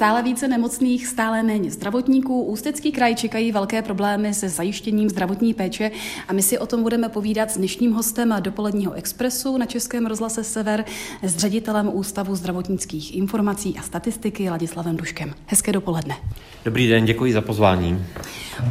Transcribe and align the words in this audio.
stále 0.00 0.22
více 0.22 0.48
nemocných, 0.48 1.06
stále 1.06 1.42
méně 1.42 1.70
zdravotníků. 1.70 2.42
Ústecký 2.42 2.92
kraj 2.92 3.14
čekají 3.14 3.52
velké 3.52 3.82
problémy 3.82 4.34
se 4.34 4.48
zajištěním 4.48 5.08
zdravotní 5.08 5.54
péče 5.54 5.90
a 6.28 6.32
my 6.32 6.42
si 6.42 6.58
o 6.58 6.66
tom 6.66 6.82
budeme 6.82 7.08
povídat 7.08 7.50
s 7.50 7.58
dnešním 7.58 7.92
hostem 7.92 8.34
dopoledního 8.40 8.92
expresu 8.92 9.56
na 9.56 9.66
Českém 9.66 10.06
rozhlase 10.06 10.44
Sever 10.44 10.84
s 11.22 11.36
ředitelem 11.36 11.90
Ústavu 11.92 12.36
zdravotnických 12.36 13.16
informací 13.16 13.74
a 13.78 13.82
statistiky 13.82 14.50
Ladislavem 14.50 14.96
Duškem. 14.96 15.34
Hezké 15.46 15.72
dopoledne. 15.72 16.16
Dobrý 16.64 16.88
den, 16.88 17.04
děkuji 17.04 17.32
za 17.32 17.40
pozvání. 17.40 18.04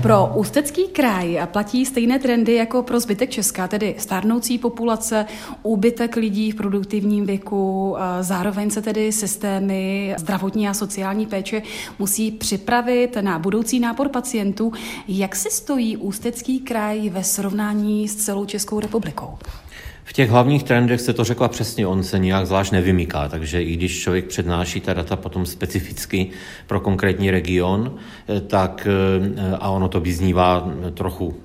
Pro 0.02 0.32
Ústecký 0.36 0.88
kraj 0.88 1.40
platí 1.46 1.86
stejné 1.86 2.20
trendy 2.20 2.56
jako 2.56 2.84
pro 2.84 3.00
zbytek 3.00 3.30
Česka, 3.30 3.68
tedy 3.68 3.96
stárnoucí 3.98 4.58
populace, 4.58 5.26
úbytek 5.64 6.16
lidí 6.16 6.52
v 6.52 6.56
produktivním 6.56 7.26
věku, 7.26 7.96
zároveň 8.22 8.70
se 8.70 8.82
tedy 8.82 9.12
systémy 9.12 10.16
zdravotní 10.18 10.68
a 10.68 10.74
sociální 10.74 11.19
péče 11.26 11.62
musí 12.00 12.32
připravit 12.32 13.18
na 13.22 13.40
budoucí 13.40 13.80
nápor 13.80 14.10
pacientů. 14.10 14.74
Jak 15.08 15.36
si 15.36 15.52
stojí 15.52 15.98
Ústecký 15.98 16.60
kraj 16.60 17.10
ve 17.10 17.24
srovnání 17.24 18.08
s 18.08 18.16
celou 18.16 18.46
Českou 18.46 18.80
republikou? 18.80 19.38
V 20.10 20.14
těch 20.14 20.30
hlavních 20.30 20.64
trendech 20.64 21.02
se 21.02 21.14
to 21.14 21.24
řekla 21.24 21.48
přesně, 21.48 21.88
on 21.88 22.04
se 22.04 22.20
nijak 22.20 22.48
zvlášť 22.48 22.72
nevymyká, 22.72 23.28
takže 23.28 23.64
i 23.64 23.74
když 23.74 24.00
člověk 24.00 24.26
přednáší 24.26 24.82
ta 24.82 24.94
data 24.94 25.16
potom 25.16 25.46
specificky 25.46 26.30
pro 26.68 26.80
konkrétní 26.80 27.32
region, 27.32 27.96
eh, 28.28 28.42
tak 28.42 28.88
eh, 28.88 29.56
a 29.60 29.70
ono 29.70 29.90
to 29.90 30.00
vyznívá 30.00 30.72
trochu 30.94 31.36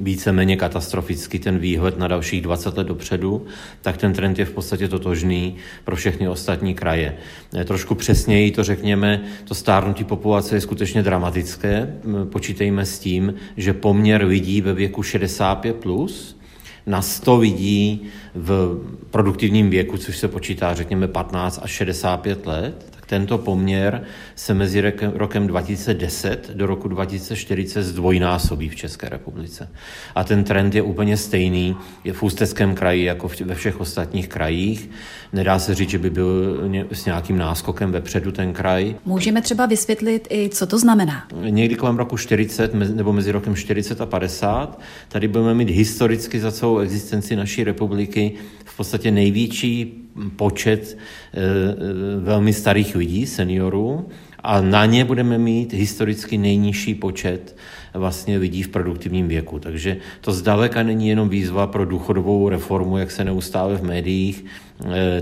víceméně 0.00 0.56
katastroficky 0.56 1.38
ten 1.38 1.58
výhled 1.58 1.98
na 1.98 2.08
dalších 2.08 2.42
20 2.42 2.76
let 2.76 2.86
dopředu, 2.86 3.46
tak 3.80 3.96
ten 3.96 4.12
trend 4.12 4.38
je 4.38 4.44
v 4.44 4.52
podstatě 4.52 4.88
totožný 4.88 5.56
pro 5.84 5.96
všechny 5.96 6.28
ostatní 6.28 6.74
kraje. 6.74 7.16
Eh, 7.54 7.64
trošku 7.64 7.94
přesněji 7.94 8.50
to 8.50 8.64
řekněme, 8.64 9.20
to 9.44 9.54
stárnutí 9.54 10.04
populace 10.04 10.56
je 10.56 10.60
skutečně 10.60 11.02
dramatické. 11.02 11.94
Počítejme 12.24 12.86
s 12.86 12.98
tím, 12.98 13.34
že 13.56 13.72
poměr 13.72 14.24
lidí 14.24 14.60
ve 14.60 14.74
věku 14.74 15.02
65+, 15.02 15.72
plus, 15.72 16.41
na 16.86 17.02
100 17.02 17.36
lidí 17.36 18.02
v 18.34 18.80
produktivním 19.10 19.70
věku, 19.70 19.98
což 19.98 20.16
se 20.18 20.28
počítá 20.28 20.74
řekněme 20.74 21.08
15 21.08 21.60
až 21.62 21.70
65 21.70 22.46
let, 22.46 23.01
tento 23.12 23.38
poměr 23.38 24.04
se 24.34 24.54
mezi 24.54 24.92
rokem 25.14 25.46
2010 25.46 26.50
do 26.54 26.66
roku 26.66 26.88
2040 26.88 27.82
zdvojnásobí 27.82 28.68
v 28.68 28.76
České 28.76 29.08
republice. 29.08 29.68
A 30.14 30.24
ten 30.24 30.44
trend 30.44 30.74
je 30.74 30.82
úplně 30.82 31.16
stejný 31.16 31.76
je 32.04 32.12
v 32.12 32.22
Ústeckém 32.22 32.74
kraji 32.74 33.04
jako 33.04 33.30
ve 33.44 33.54
všech 33.54 33.80
ostatních 33.80 34.28
krajích. 34.28 34.90
Nedá 35.32 35.58
se 35.58 35.74
říct, 35.74 35.90
že 35.90 35.98
by 35.98 36.10
byl 36.10 36.60
s 36.92 37.04
nějakým 37.04 37.38
náskokem 37.38 37.92
vepředu 37.92 38.32
ten 38.32 38.52
kraj. 38.52 38.94
Můžeme 39.04 39.42
třeba 39.42 39.66
vysvětlit 39.66 40.28
i, 40.30 40.48
co 40.48 40.66
to 40.66 40.78
znamená. 40.78 41.28
Někdy 41.48 41.74
kolem 41.74 41.96
roku 41.96 42.16
40 42.16 42.74
nebo 42.74 43.12
mezi 43.12 43.32
rokem 43.32 43.56
40 43.56 44.00
a 44.00 44.06
50 44.06 44.80
tady 45.08 45.28
budeme 45.28 45.54
mít 45.54 45.70
historicky 45.70 46.40
za 46.40 46.52
celou 46.52 46.78
existenci 46.78 47.36
naší 47.36 47.64
republiky 47.64 48.32
v 48.64 48.76
podstatě 48.76 49.10
největší 49.10 50.01
počet 50.36 50.98
eh, 51.34 51.40
eh, 51.40 52.20
velmi 52.20 52.52
starých 52.52 52.96
lidí, 52.96 53.26
seniorů, 53.26 54.08
a 54.44 54.60
na 54.60 54.86
ně 54.86 55.04
budeme 55.04 55.38
mít 55.38 55.72
historicky 55.72 56.38
nejnižší 56.38 56.94
počet 56.94 57.56
vlastně 57.94 58.38
lidí 58.38 58.62
v 58.62 58.68
produktivním 58.68 59.28
věku. 59.28 59.58
Takže 59.58 59.96
to 60.20 60.32
zdaleka 60.32 60.82
není 60.82 61.08
jenom 61.08 61.28
výzva 61.28 61.66
pro 61.66 61.86
důchodovou 61.86 62.48
reformu, 62.48 62.98
jak 62.98 63.10
se 63.10 63.24
neustále 63.24 63.76
v 63.76 63.82
médiích 63.82 64.44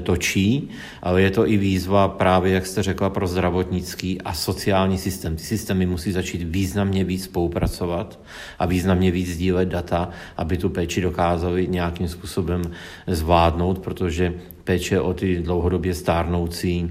točí, 0.03 0.69
ale 1.03 1.23
je 1.23 1.31
to 1.31 1.49
i 1.49 1.57
výzva 1.57 2.09
právě, 2.09 2.53
jak 2.53 2.67
jste 2.67 2.83
řekla, 2.83 3.11
pro 3.11 3.27
zdravotnický 3.27 4.21
a 4.23 4.35
sociální 4.35 4.99
systém. 4.99 5.37
Ty 5.37 5.43
systémy 5.43 5.87
musí 5.87 6.13
začít 6.13 6.43
významně 6.43 7.05
víc 7.05 7.25
spolupracovat 7.25 8.21
a 8.59 8.67
významně 8.67 9.11
víc 9.11 9.29
sdílet 9.29 9.69
data, 9.69 10.11
aby 10.37 10.57
tu 10.57 10.69
péči 10.69 11.01
dokázali 11.01 11.69
nějakým 11.69 12.09
způsobem 12.09 12.62
zvládnout, 13.06 13.79
protože 13.79 14.34
péče 14.70 15.00
o 15.00 15.14
ty 15.14 15.42
dlouhodobě 15.42 15.94
stárnoucí 15.94 16.91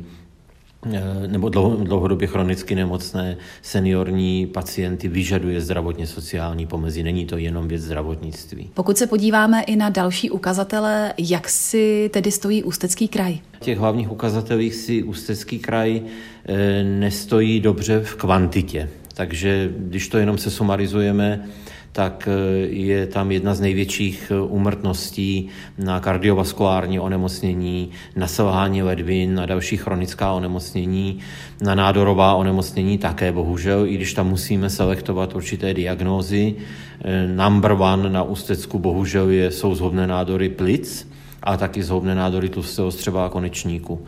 Eh, 0.85 1.27
nebo 1.27 1.49
dlouhodobě 1.49 2.27
chronicky 2.27 2.75
nemocné 2.75 3.37
seniorní 3.61 4.47
pacienty 4.47 5.07
vyžaduje 5.07 5.61
zdravotně 5.61 6.07
sociální 6.07 6.67
pomezí. 6.67 7.03
Není 7.03 7.25
to 7.25 7.37
jenom 7.37 7.67
věc 7.67 7.81
zdravotnictví. 7.81 8.69
Pokud 8.73 8.97
se 8.97 9.07
podíváme 9.07 9.63
i 9.63 9.75
na 9.75 9.89
další 9.89 10.29
ukazatele, 10.29 11.13
jak 11.17 11.49
si 11.49 12.09
tedy 12.13 12.31
stojí 12.31 12.63
Ústecký 12.63 13.07
kraj? 13.07 13.39
V 13.51 13.59
těch 13.59 13.77
hlavních 13.77 14.11
ukazatelích 14.11 14.75
si 14.75 15.03
Ústecký 15.03 15.59
kraj 15.59 16.01
eh, 16.45 16.83
nestojí 16.83 17.59
dobře 17.59 17.99
v 18.03 18.15
kvantitě. 18.15 18.89
Takže 19.19 19.69
když 19.77 20.07
to 20.07 20.17
jenom 20.17 20.37
se 20.37 20.51
sumarizujeme, 20.51 21.43
tak 21.91 22.27
eh, 22.31 22.67
je 22.67 23.07
tam 23.07 23.31
jedna 23.31 23.53
z 23.55 23.59
největších 23.61 24.31
úmrtností 24.47 25.49
eh, 25.49 25.83
na 25.83 25.99
kardiovaskulární 25.99 26.99
onemocnění, 26.99 27.89
na 28.15 28.27
selhání 28.27 28.83
ledvin, 28.83 29.35
na 29.35 29.45
další 29.45 29.77
chronická 29.77 30.31
onemocnění, 30.31 31.19
na 31.61 31.75
nádorová 31.75 32.33
onemocnění 32.35 32.97
také 32.97 33.31
bohužel, 33.31 33.85
i 33.85 33.95
když 33.95 34.13
tam 34.13 34.29
musíme 34.29 34.69
selektovat 34.69 35.35
určité 35.35 35.73
diagnózy. 35.73 36.55
Eh, 37.03 37.27
number 37.27 37.71
one 37.71 38.09
na 38.09 38.23
ústecku 38.23 38.79
bohužel 38.79 39.29
je, 39.29 39.51
jsou 39.51 39.75
zhubné 39.75 40.07
nádory 40.07 40.49
plic, 40.49 41.08
a 41.43 41.57
taky 41.57 41.83
zhoubné 41.83 42.15
nádory 42.15 42.49
tlustého 42.49 42.91
střeva 42.91 43.25
a 43.25 43.29
konečníku. 43.29 44.05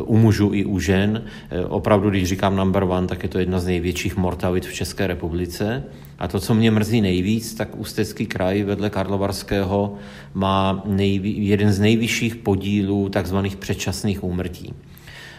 U 0.00 0.16
mužů 0.16 0.50
i 0.52 0.64
u 0.64 0.78
žen. 0.78 1.24
Opravdu, 1.68 2.10
když 2.10 2.28
říkám 2.28 2.56
number 2.56 2.82
one, 2.82 3.06
tak 3.06 3.22
je 3.22 3.28
to 3.28 3.38
jedna 3.38 3.60
z 3.60 3.66
největších 3.66 4.16
mortalit 4.16 4.66
v 4.66 4.74
České 4.74 5.06
republice. 5.06 5.84
A 6.18 6.28
to, 6.28 6.40
co 6.40 6.54
mě 6.54 6.70
mrzí 6.70 7.00
nejvíc, 7.00 7.54
tak 7.54 7.76
Ústecký 7.76 8.26
kraj 8.26 8.62
vedle 8.62 8.90
Karlovarského 8.90 9.94
má 10.34 10.82
nejví, 10.86 11.48
jeden 11.48 11.72
z 11.72 11.80
nejvyšších 11.80 12.36
podílů 12.36 13.08
takzvaných 13.08 13.56
předčasných 13.56 14.24
úmrtí. 14.24 14.74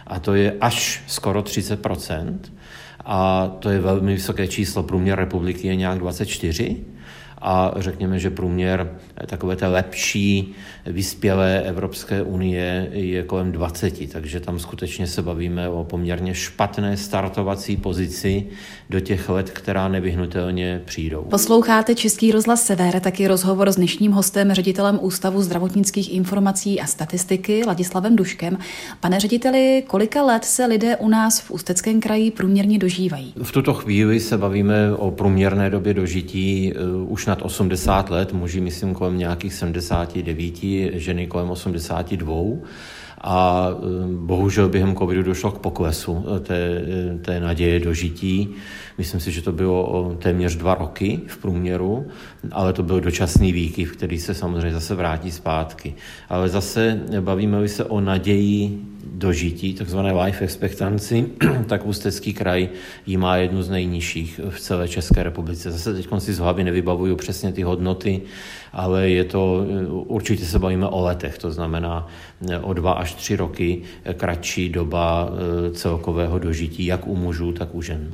A 0.08 0.20
to 0.20 0.34
je 0.34 0.56
až 0.62 1.04
skoro 1.08 1.42
30% 1.42 2.38
a 3.06 3.48
to 3.60 3.70
je 3.70 3.80
velmi 3.80 4.14
vysoké 4.14 4.48
číslo. 4.48 4.84
Průměr 4.84 5.20
republiky 5.20 5.68
je 5.68 5.76
nějak 5.76 6.00
24 6.00 6.78
a 7.48 7.74
řekněme, 7.78 8.20
že 8.20 8.30
průměr 8.30 8.92
takové 9.26 9.56
té 9.56 9.68
lepší 9.68 10.54
vyspělé 10.86 11.62
Evropské 11.62 12.22
unie 12.22 12.90
je 12.92 13.24
kolem 13.24 13.52
20, 13.52 14.12
takže 14.12 14.40
tam 14.40 14.60
skutečně 14.60 15.08
se 15.08 15.22
bavíme 15.22 15.70
o 15.70 15.84
poměrně 15.84 16.36
špatné 16.36 16.98
startovací 16.98 17.78
pozici 17.78 18.46
do 18.90 19.00
těch 19.00 19.30
let, 19.30 19.50
která 19.50 19.88
nevyhnutelně 19.88 20.82
přijdou. 20.86 21.22
Posloucháte 21.22 21.96
Český 21.96 22.32
rozhlas 22.32 22.66
Sever, 22.66 23.00
taky 23.00 23.28
rozhovor 23.28 23.72
s 23.72 23.76
dnešním 23.76 24.12
hostem, 24.12 24.54
ředitelem 24.54 25.00
Ústavu 25.02 25.42
zdravotnických 25.42 26.14
informací 26.14 26.82
a 26.82 26.86
statistiky 26.86 27.64
Ladislavem 27.68 28.16
Duškem. 28.16 28.58
Pane 29.00 29.20
řediteli, 29.20 29.84
kolika 29.88 30.24
let 30.24 30.46
se 30.46 30.66
lidé 30.66 30.96
u 30.98 31.10
nás 31.10 31.40
v 31.40 31.52
Ústeckém 31.52 32.02
kraji 32.02 32.32
průměrně 32.32 32.80
dožívají? 32.80 33.34
V 33.44 33.52
tuto 33.52 33.74
chvíli 33.74 34.20
se 34.20 34.38
bavíme 34.38 34.96
o 34.96 35.12
průměrné 35.12 35.70
době 35.70 35.94
dožití 35.94 36.74
uh, 36.74 37.12
už 37.12 37.26
nad 37.35 37.41
80 37.46 38.09
let, 38.09 38.34
muži 38.34 38.62
myslím 38.62 38.94
kolem 38.94 39.18
nějakých 39.18 39.53
79, 39.53 41.00
ženy 41.00 41.28
kolem 41.28 41.50
82 41.50 42.35
a 43.22 43.68
eh, 43.69 43.75
bohužel 44.16 44.69
během 44.69 44.96
covidu 44.96 45.23
došlo 45.23 45.51
k 45.51 45.59
poklesu 45.59 46.25
eh, 46.25 46.40
té, 46.40 46.57
eh, 46.57 47.18
té 47.18 47.40
naděje 47.40 47.79
dožití. 47.79 48.50
Myslím 48.97 49.19
si, 49.19 49.31
že 49.31 49.41
to 49.41 49.51
bylo 49.51 49.85
o 49.85 50.16
téměř 50.16 50.56
dva 50.56 50.75
roky 50.75 51.19
v 51.28 51.38
průměru, 51.38 52.07
ale 52.51 52.73
to 52.73 52.84
byl 52.84 53.01
dočasný 53.01 53.52
výkyv, 53.52 53.91
který 53.91 54.19
se 54.19 54.34
samozřejmě 54.34 54.73
zase 54.73 54.96
vrátí 54.96 55.31
zpátky. 55.31 55.96
Ale 56.29 56.50
zase 56.50 57.02
bavíme 57.19 57.67
se 57.67 57.84
o 57.84 58.02
naději 58.02 58.95
dožití, 59.06 59.74
takzvané 59.74 60.14
life 60.14 60.44
expectancy, 60.44 61.26
tak 61.68 61.86
Ústecký 61.86 62.34
kraj 62.34 62.70
ji 63.06 63.18
má 63.18 63.38
jednu 63.38 63.64
z 63.64 63.70
nejnižších 63.70 64.40
v 64.50 64.59
celé 64.59 64.88
České 64.88 65.24
republice. 65.24 65.72
Zase 65.72 65.94
teď 65.94 66.08
si 66.18 66.34
z 66.34 66.40
hlavy 66.40 66.64
nevybavuju 66.64 67.16
přesně 67.16 67.52
ty 67.52 67.62
hodnoty, 67.62 68.22
ale 68.74 69.09
je 69.09 69.24
to, 69.24 69.66
určitě 69.90 70.46
se 70.46 70.59
bavíme 70.59 70.88
o 70.88 71.02
letech, 71.02 71.38
to 71.38 71.52
znamená 71.52 72.08
o 72.62 72.74
dva 72.74 72.94
až 72.94 73.14
tři 73.14 73.35
roky 73.35 73.82
kratší 74.14 74.70
doba 74.70 75.29
eh, 75.29 75.72
celkového 75.72 76.40
dožití, 76.40 76.85
jak 76.85 77.08
u 77.08 77.16
mužů, 77.16 77.52
tak 77.52 77.76
u 77.76 77.82
žen. 77.82 78.12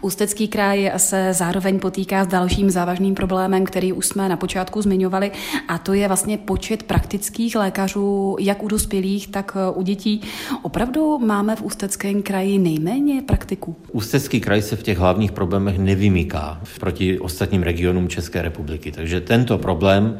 Ústecký 0.00 0.48
kraj 0.48 0.92
se 0.96 1.32
zároveň 1.32 1.78
potýká 1.78 2.24
s 2.24 2.26
dalším 2.26 2.70
závažným 2.70 3.14
problémem, 3.14 3.64
který 3.64 3.92
už 3.92 4.06
jsme 4.06 4.28
na 4.28 4.36
počátku 4.36 4.82
zmiňovali, 4.82 5.30
a 5.68 5.78
to 5.78 5.92
je 5.92 6.08
vlastně 6.08 6.38
počet 6.38 6.82
praktických 6.82 7.56
lékařů, 7.56 8.36
jak 8.40 8.62
u 8.62 8.68
dospělých, 8.68 9.28
tak 9.28 9.56
u 9.74 9.82
dětí. 9.82 10.20
Opravdu 10.62 11.18
máme 11.18 11.56
v 11.56 11.62
Ústeckém 11.62 12.22
kraji 12.22 12.58
nejméně 12.58 13.22
praktiků? 13.22 13.76
Ústecký 13.92 14.40
kraj 14.40 14.62
se 14.62 14.76
v 14.76 14.82
těch 14.82 14.98
hlavních 14.98 15.32
problémech 15.32 15.78
nevymyká 15.78 16.60
proti 16.80 17.18
ostatním 17.18 17.62
regionům 17.62 18.08
České 18.08 18.42
republiky, 18.42 18.92
takže 18.92 19.20
tento 19.20 19.58
problém 19.58 20.18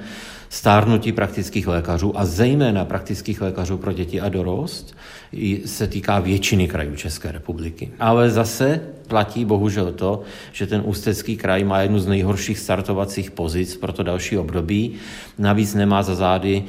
stárnutí 0.48 1.12
praktických 1.12 1.66
lékařů 1.66 2.18
a 2.18 2.24
zejména 2.24 2.84
praktických 2.84 3.40
lékařů 3.40 3.78
pro 3.78 3.92
děti 3.92 4.20
a 4.20 4.28
dorost 4.28 4.96
se 5.64 5.86
týká 5.86 6.20
většiny 6.20 6.68
krajů 6.68 6.96
České 6.96 7.32
republiky. 7.32 7.90
Ale 8.00 8.30
zase 8.30 8.80
platí 9.10 9.44
bohužel 9.44 9.92
to, 9.92 10.22
že 10.52 10.66
ten 10.66 10.82
ústecký 10.84 11.36
kraj 11.36 11.64
má 11.64 11.82
jednu 11.82 11.98
z 11.98 12.06
nejhorších 12.06 12.58
startovacích 12.58 13.30
pozic 13.30 13.76
pro 13.76 13.92
to 13.92 14.02
další 14.02 14.38
období. 14.38 14.92
Navíc 15.38 15.74
nemá 15.74 16.02
za 16.02 16.14
zády 16.14 16.64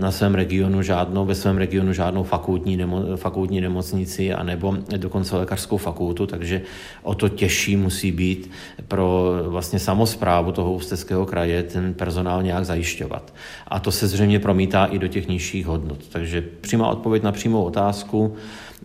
na 0.00 0.10
svém 0.10 0.34
regionu 0.34 0.82
žádnou, 0.82 1.24
ve 1.24 1.34
svém 1.34 1.56
regionu 1.56 1.92
žádnou 1.92 2.22
fakultní, 2.22 2.76
nemo, 2.76 3.16
fakultní 3.16 3.60
nemocnici 3.60 4.32
anebo 4.32 4.76
dokonce 4.96 5.36
lékařskou 5.36 5.76
fakultu, 5.76 6.26
takže 6.26 6.62
o 7.02 7.14
to 7.14 7.28
těžší 7.28 7.76
musí 7.76 8.12
být 8.12 8.50
pro 8.88 9.34
vlastně 9.46 9.78
samozprávu 9.78 10.52
toho 10.52 10.72
ústeckého 10.72 11.26
kraje 11.26 11.62
ten 11.62 11.94
personál 11.94 12.42
nějak 12.42 12.64
zajišťovat. 12.64 13.34
A 13.68 13.80
to 13.80 13.92
se 13.92 14.08
zřejmě 14.08 14.40
promítá 14.40 14.84
i 14.84 14.98
do 14.98 15.08
těch 15.08 15.28
nižších 15.28 15.66
hodnot. 15.66 15.98
Takže 16.08 16.44
přímá 16.60 16.88
odpověď 16.88 17.22
na 17.22 17.32
přímou 17.32 17.62
otázku. 17.62 18.03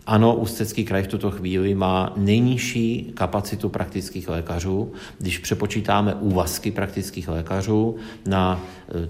Ano, 0.06 0.34
Ústecký 0.36 0.84
kraj 0.84 1.02
v 1.02 1.06
tuto 1.06 1.30
chvíli 1.30 1.74
má 1.74 2.12
nejnižší 2.16 3.12
kapacitu 3.14 3.68
praktických 3.68 4.28
lékařů. 4.28 4.92
Když 5.18 5.38
přepočítáme 5.38 6.14
úvazky 6.14 6.70
praktických 6.70 7.28
lékařů 7.28 7.96
na 8.26 8.60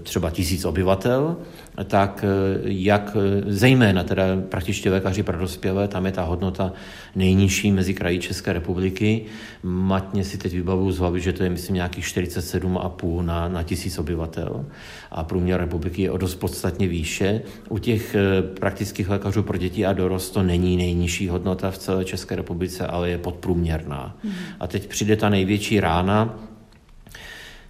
třeba 0.03 0.29
tisíc 0.29 0.65
obyvatel, 0.65 1.37
tak 1.83 2.25
e, 2.27 2.59
jak 2.63 3.17
e, 3.19 3.51
zejména 3.53 4.03
teda 4.03 4.23
praktičtí 4.49 4.89
lékaři 4.89 5.23
pro 5.23 5.37
dospělé, 5.37 5.87
tam 5.87 6.05
je 6.05 6.11
ta 6.11 6.23
hodnota 6.23 6.73
nejnižší 7.15 7.71
mezi 7.71 7.93
kraji 7.93 8.19
České 8.19 8.53
republiky. 8.53 9.25
Matně 9.63 10.23
si 10.23 10.37
teď 10.37 10.53
vybavu 10.53 10.91
z 10.91 10.99
hlavy, 10.99 11.21
že 11.21 11.33
to 11.33 11.43
je 11.43 11.49
myslím 11.49 11.75
nějakých 11.75 12.05
47,5 12.05 13.25
na, 13.25 13.47
na 13.47 13.63
tisíc 13.63 13.97
obyvatel 13.97 14.65
a 15.11 15.23
průměr 15.23 15.59
republiky 15.59 16.01
je 16.01 16.11
o 16.11 16.17
dost 16.17 16.35
podstatně 16.35 16.87
výše. 16.87 17.41
U 17.69 17.77
těch 17.77 18.15
praktických 18.59 19.09
lékařů 19.09 19.43
pro 19.43 19.57
děti 19.57 19.85
a 19.85 19.93
dorost 19.93 20.29
to 20.29 20.43
není 20.43 20.77
nejnižší 20.77 21.27
hodnota 21.27 21.71
v 21.71 21.77
celé 21.77 22.05
České 22.05 22.35
republice, 22.35 22.87
ale 22.87 23.09
je 23.09 23.17
podprůměrná. 23.17 24.17
Mm. 24.23 24.31
A 24.59 24.67
teď 24.67 24.87
přijde 24.87 25.15
ta 25.15 25.29
největší 25.29 25.79
rána, 25.79 26.39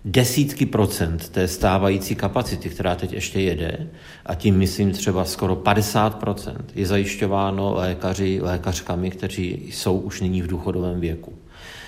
desítky 0.06 0.66
procent 0.66 1.30
té 1.30 1.48
stávající 1.48 2.16
kapacity, 2.16 2.70
která 2.70 2.96
teď 2.96 3.14
ještě 3.14 3.40
jede, 3.40 3.88
a 4.26 4.36
tím 4.36 4.58
myslím 4.58 4.92
třeba 4.92 5.26
skoro 5.26 5.56
50 5.56 6.16
procent, 6.16 6.72
je 6.76 6.86
zajišťováno 6.86 7.74
lékaři, 7.74 8.40
lékařkami, 8.42 9.12
kteří 9.12 9.70
jsou 9.72 10.00
už 10.00 10.22
nyní 10.22 10.42
v 10.42 10.48
důchodovém 10.48 11.00
věku. 11.00 11.34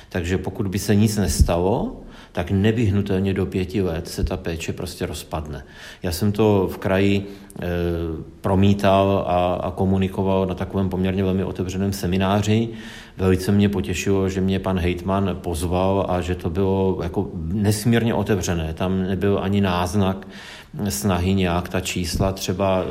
Takže 0.09 0.37
pokud 0.37 0.67
by 0.67 0.79
se 0.79 0.95
nic 0.95 1.17
nestalo, 1.17 2.01
tak 2.31 2.51
nevyhnutelně 2.51 3.33
do 3.33 3.45
pěti 3.45 3.81
let 3.81 4.07
se 4.07 4.23
ta 4.23 4.37
péče 4.37 4.73
prostě 4.73 5.05
rozpadne. 5.05 5.65
Já 6.03 6.11
jsem 6.11 6.31
to 6.31 6.69
v 6.71 6.77
kraji 6.77 7.25
e, 7.61 7.67
promítal 8.41 9.25
a, 9.27 9.53
a 9.53 9.71
komunikoval 9.71 10.45
na 10.45 10.55
takovém 10.55 10.89
poměrně 10.89 11.23
velmi 11.23 11.43
otevřeném 11.43 11.93
semináři. 11.93 12.69
Velice 13.17 13.51
mě 13.51 13.69
potěšilo, 13.69 14.29
že 14.29 14.41
mě 14.41 14.59
pan 14.59 14.79
hejtman 14.79 15.37
pozval 15.41 16.05
a 16.09 16.21
že 16.21 16.35
to 16.35 16.49
bylo 16.49 16.99
jako 17.03 17.29
nesmírně 17.53 18.13
otevřené. 18.13 18.73
Tam 18.73 19.01
nebyl 19.01 19.39
ani 19.41 19.61
náznak 19.61 20.27
snahy 20.89 21.33
nějak 21.33 21.69
ta 21.69 21.79
čísla 21.79 22.31
třeba 22.31 22.85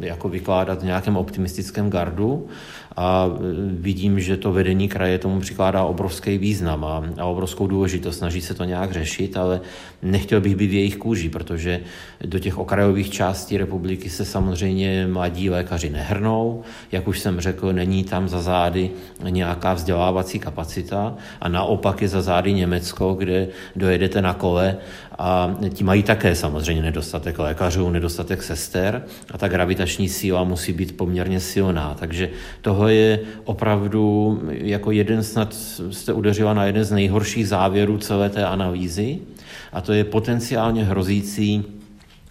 jako 0.00 0.28
vykládat 0.28 0.82
v 0.82 0.84
nějakém 0.84 1.16
optimistickém 1.16 1.90
gardu, 1.90 2.48
a 2.96 3.28
e, 3.28 3.38
vidím, 3.70 4.20
že 4.20 4.36
to 4.36 4.52
vedení 4.52 4.88
kraje 4.88 5.18
tomu 5.18 5.40
přikládá 5.40 5.84
obrovský 5.84 6.38
význam 6.38 6.84
a, 6.84 7.04
a 7.18 7.24
obrovskou 7.24 7.66
důležitost. 7.66 8.18
Snaží 8.18 8.40
se 8.40 8.54
to 8.54 8.64
nějak 8.64 8.92
řešit, 8.92 9.36
ale 9.36 9.60
nechtěl 10.02 10.40
bych 10.40 10.56
být 10.56 10.66
v 10.66 10.74
jejich 10.74 10.96
kůži, 10.96 11.28
protože 11.28 11.80
do 12.24 12.38
těch 12.38 12.58
okrajových 12.58 13.10
částí 13.10 13.58
republiky 13.58 14.10
se 14.10 14.24
samozřejmě 14.24 15.06
mladí 15.06 15.50
lékaři 15.50 15.90
nehrnou. 15.90 16.62
Jak 16.92 17.08
už 17.08 17.20
jsem 17.20 17.40
řekl, 17.40 17.72
není 17.72 18.04
tam 18.04 18.28
za 18.28 18.40
zády 18.40 18.90
nějaká 19.28 19.74
vzdělávací 19.74 20.38
kapacita 20.38 21.14
a 21.40 21.48
naopak 21.48 22.02
je 22.02 22.08
za 22.08 22.22
zády 22.22 22.52
Německo, 22.52 23.14
kde 23.14 23.48
dojedete 23.76 24.22
na 24.22 24.34
kole 24.34 24.76
a 25.18 25.56
ti 25.72 25.84
mají 25.84 26.02
také 26.02 26.34
samozřejmě 26.34 26.82
nedostatek 26.82 27.38
lékařů, 27.38 27.90
nedostatek 27.90 28.42
sester 28.42 29.02
a 29.30 29.38
ta 29.38 29.48
gravitační 29.48 30.08
síla 30.08 30.44
musí 30.44 30.72
být 30.72 30.96
poměrně 30.96 31.40
silná. 31.40 31.96
Takže 31.98 32.30
toho 32.60 32.88
je 32.88 33.20
opravdu 33.44 34.40
jako 34.50 34.90
jeden 34.90 35.22
snad 35.22 35.54
jste 35.90 36.12
udeřila 36.12 36.54
na 36.54 36.64
jeden 36.64 36.84
z 36.84 36.92
nejhorších 36.92 37.48
závěrů 37.48 37.98
celé 37.98 38.30
té 38.30 38.44
analýzy 38.44 39.18
a 39.72 39.80
to 39.80 39.92
je 39.92 40.04
potenciálně 40.04 40.84
hrozící 40.84 41.64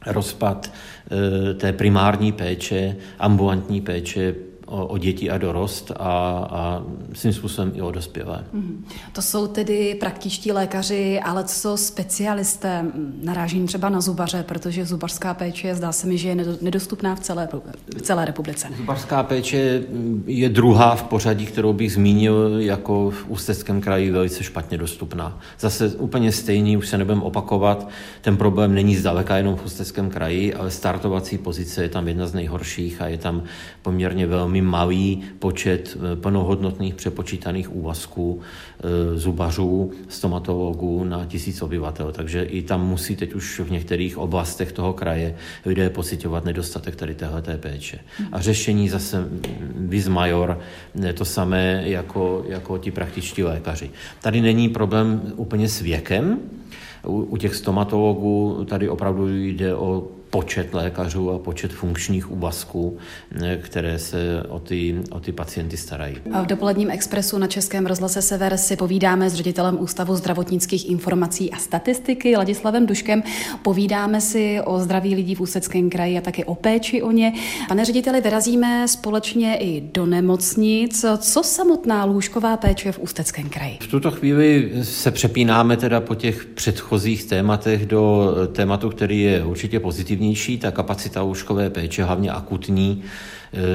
rozpad 0.06 0.72
eh, 0.72 1.54
té 1.54 1.74
primární 1.74 2.31
péče, 2.31 2.96
ambulantní 3.20 3.81
péče 3.81 4.36
o, 4.66 4.88
o 4.88 4.98
děti 4.98 5.30
a 5.30 5.38
dorost 5.38 5.92
a, 5.92 5.96
a 6.00 6.84
svým 7.14 7.34
způsobem 7.34 7.72
i 7.76 7.82
o 7.82 7.92
dospělé. 7.92 8.44
Mm. 8.54 8.86
To 9.14 9.22
jsou 9.22 9.48
tedy 9.48 9.96
praktičtí 10.00 10.52
lékaři, 10.52 11.20
ale 11.20 11.44
co 11.44 11.78
specialisté? 11.78 12.86
Narážím 13.24 13.68
třeba 13.68 13.90
na 13.90 14.02
zubaře, 14.02 14.44
protože 14.48 14.86
zubařská 14.86 15.34
péče 15.34 15.76
zdá 15.76 15.92
se 15.92 16.08
mi, 16.08 16.18
že 16.18 16.30
je 16.30 16.36
nedostupná 16.62 17.16
v 17.16 17.20
celé, 17.20 17.50
v 17.98 18.02
celé 18.02 18.26
republice. 18.26 18.68
Zubařská 18.78 19.24
péče 19.24 19.84
je 20.26 20.50
druhá 20.50 20.96
v 20.96 21.04
pořadí, 21.04 21.46
kterou 21.46 21.74
bych 21.74 21.94
zmínil 21.94 22.56
jako 22.60 23.10
v 23.10 23.26
Ústeckém 23.28 23.82
kraji 23.82 24.12
velice 24.12 24.44
špatně 24.44 24.78
dostupná. 24.78 25.40
Zase 25.60 25.88
úplně 25.90 26.32
stejný, 26.32 26.78
už 26.78 26.88
se 26.88 26.98
nebudem 26.98 27.22
opakovat, 27.22 27.90
ten 28.22 28.38
problém 28.38 28.74
není 28.74 28.96
zdaleka 28.96 29.38
jenom 29.38 29.56
v 29.56 29.66
Ústeckém 29.66 30.10
kraji, 30.10 30.54
ale 30.54 30.72
startovací 30.72 31.38
pozice 31.38 31.84
je 31.84 31.90
tam 31.90 32.08
jedna 32.08 32.28
z 32.28 32.34
nejhorších 32.34 33.02
a 33.02 33.08
je 33.08 33.18
tam 33.18 33.44
poměrně 33.82 34.28
velmi 34.28 34.55
velmi 34.56 34.72
malý 34.72 35.24
počet 35.40 35.98
eh, 35.98 36.16
plnohodnotných 36.16 36.96
přepočítaných 36.96 37.75
úvazků 37.75 38.40
eh, 38.40 39.18
zubařů, 39.18 39.92
stomatologů 40.07 41.04
na 41.04 41.25
tisíc 41.25 41.62
obyvatel. 41.62 42.12
Takže 42.12 42.44
i 42.44 42.62
tam 42.62 42.88
musí 42.88 43.16
teď 43.16 43.34
už 43.34 43.60
v 43.60 43.72
některých 43.72 44.18
oblastech 44.18 44.72
toho 44.72 44.94
kraje 44.94 45.36
lidé 45.66 45.90
pocitovat 45.90 46.46
nedostatek 46.46 46.96
tady 46.96 47.16
téhleté 47.16 47.57
péče. 47.57 48.00
A 48.31 48.42
řešení 48.42 48.90
zase 48.90 49.28
vis 49.75 50.07
major, 50.07 50.60
to 51.13 51.25
samé 51.25 51.84
jako, 51.86 52.46
jako 52.48 52.78
ti 52.78 52.92
praktičtí 52.92 53.44
lékaři. 53.44 53.92
Tady 54.22 54.42
není 54.42 54.69
problém 54.69 55.22
úplně 55.36 55.68
s 55.68 55.81
věkem, 55.81 56.40
u, 57.07 57.22
u 57.22 57.38
těch 57.38 57.56
stomatologů 57.56 58.66
tady 58.69 58.90
opravdu 58.90 59.28
jde 59.28 59.75
o 59.75 60.07
počet 60.36 60.74
lékařů 60.74 61.32
a 61.32 61.40
počet 61.40 61.74
funkčních 61.74 62.32
úvazků, 62.32 62.98
eh, 63.42 63.58
které 63.58 64.00
se 64.00 64.44
o 64.50 64.60
ty, 64.60 64.96
o 65.12 65.20
ty 65.20 65.32
pacienty 65.32 65.78
starají. 65.78 66.16
A 66.34 66.42
v 66.42 66.46
dopoledním 66.46 66.92
expresu 66.92 67.38
na 67.38 67.48
Českém 67.48 67.86
rozhlase 67.86 68.22
Sever 68.22 68.58
si 68.58 68.76
povídáme 68.76 69.30
s 69.30 69.34
ředitelem 69.34 69.78
Ústavu 69.80 70.16
zdravotnických 70.16 70.90
informací 70.90 71.52
a 71.52 71.57
statistiky 71.57 72.38
Ladislavem 72.38 72.86
Duškem. 72.86 73.24
Povídáme 73.64 74.21
si 74.21 74.59
o 74.66 74.80
zdraví 74.80 75.16
lidí 75.16 75.36
v 75.36 75.42
Ústeckém 75.42 75.90
kraji 75.90 76.18
a 76.18 76.21
také 76.21 76.45
o 76.45 76.56
péči 76.56 77.02
o 77.02 77.12
ně. 77.12 77.33
Pane 77.68 77.86
řediteli, 77.86 78.21
vyrazíme 78.21 78.88
společně 78.88 79.57
i 79.57 79.81
do 79.81 80.06
nemocnic. 80.06 81.06
Co 81.18 81.44
samotná 81.44 82.06
lůžková 82.06 82.57
péče 82.57 82.92
v 82.92 83.00
Ústeckém 83.00 83.50
kraji? 83.50 83.78
V 83.81 83.88
tuto 83.88 84.12
chvíli 84.12 84.71
se 84.83 85.12
přepínáme 85.12 85.78
teda 85.78 86.02
po 86.02 86.16
těch 86.16 86.45
předchozích 86.45 87.24
tématech 87.24 87.86
do 87.86 88.33
tématu, 88.54 88.90
který 88.90 89.21
je 89.21 89.45
určitě 89.45 89.80
pozitivní 89.80 90.25
efektivnější, 90.26 90.58
ta 90.58 90.72
kapacita 90.72 91.22
lůžkové 91.22 91.70
péče, 91.70 92.04
hlavně 92.04 92.32
akutní, 92.32 93.04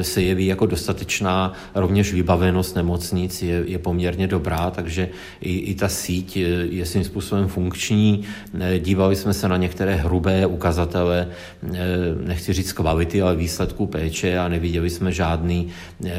se 0.02 0.22
jeví 0.22 0.46
jako 0.46 0.66
dostatečná. 0.66 1.52
Rovněž 1.75 2.12
vybavenost 2.12 2.76
nemocnic 2.76 3.42
je, 3.42 3.62
je 3.66 3.78
poměrně 3.78 4.26
dobrá, 4.26 4.70
takže 4.70 5.08
i, 5.40 5.58
i 5.58 5.75
ta 5.75 5.88
síť 5.88 6.37
je, 6.37 6.49
je 6.70 6.87
svým 6.87 7.04
způsobem 7.04 7.49
funkční. 7.49 8.22
Eh, 8.60 8.78
dívali 8.78 9.16
jsme 9.16 9.34
se 9.34 9.49
na 9.49 9.56
některé 9.56 9.94
hrubé 9.94 10.46
ukazatele, 10.46 11.28
eh, 11.28 11.78
nechci 12.26 12.52
říct 12.52 12.72
kvality, 12.72 13.22
ale 13.22 13.37
výsledků 13.37 13.87
péče 13.87 14.38
a 14.38 14.49
neviděli 14.49 14.90
jsme 14.90 15.12
žádný 15.12 15.68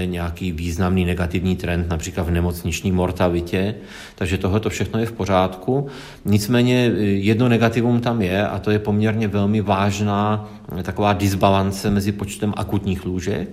nějaký 0.06 0.52
významný 0.52 1.06
negativní 1.06 1.56
trend, 1.56 1.90
například 1.90 2.24
v 2.24 2.32
nemocniční 2.32 2.92
mortalitě, 2.92 3.76
takže 4.16 4.38
tohle 4.38 4.60
to 4.60 4.70
všechno 4.70 5.00
je 5.00 5.06
v 5.06 5.12
pořádku. 5.12 5.88
Nicméně 6.26 6.92
jedno 7.00 7.50
negativum 7.50 8.00
tam 8.02 8.22
je 8.22 8.48
a 8.48 8.60
to 8.60 8.72
je 8.72 8.80
poměrně 8.80 9.28
velmi 9.28 9.62
vážná 9.62 10.50
taková 10.84 11.14
disbalance 11.14 11.90
mezi 11.90 12.12
počtem 12.12 12.54
akutních 12.58 13.06
lůžek, 13.06 13.51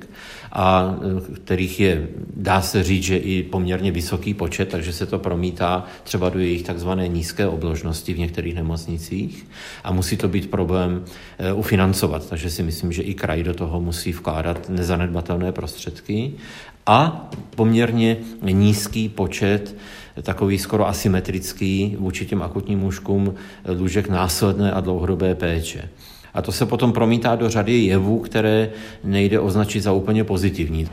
a 0.52 0.94
e, 1.32 1.34
kterých 1.34 1.80
je, 1.80 2.08
dá 2.36 2.60
se 2.62 2.82
říct, 2.82 3.02
že 3.02 3.16
i 3.16 3.42
poměrně 3.42 3.92
vysoký 3.92 4.34
počet, 4.34 4.68
takže 4.68 4.92
se 4.92 5.06
to 5.06 5.18
promítá 5.18 5.84
třeba 6.04 6.28
do 6.28 6.38
jejich 6.38 6.62
takzvané 6.62 7.08
nízké 7.08 7.46
obložnosti 7.46 8.14
v 8.14 8.18
některých 8.18 8.54
nemocnicích 8.54 9.46
a 9.84 9.92
musí 9.92 10.16
to 10.16 10.28
být 10.28 10.50
problém 10.50 11.04
e, 11.38 11.52
ufinancovat, 11.52 12.28
takže 12.28 12.50
si 12.50 12.62
myslím, 12.62 12.92
že 12.92 13.02
i 13.02 13.14
kraj 13.14 13.42
do 13.42 13.54
toho 13.54 13.80
musí 13.80 14.12
vkládat 14.12 14.68
nezanedbatelné 14.68 15.52
prostředky 15.52 16.32
a 16.86 17.30
poměrně 17.56 18.16
nízký 18.42 19.08
počet 19.08 19.76
takový 20.22 20.58
skoro 20.58 20.88
asymetrický 20.88 21.96
vůči 21.98 22.26
těm 22.26 22.42
akutním 22.42 22.78
mužkům 22.78 23.34
lůžek 23.78 24.08
následné 24.08 24.72
a 24.72 24.80
dlouhodobé 24.80 25.34
péče. 25.34 25.88
A 26.38 26.42
to 26.42 26.52
se 26.52 26.66
potom 26.66 26.92
promítá 26.92 27.36
do 27.36 27.50
řady 27.50 27.78
jevů, 27.78 28.18
které 28.18 28.70
nejde 29.04 29.40
označit 29.40 29.80
za 29.80 29.92
úplně 29.92 30.24
pozitivní. 30.24 30.88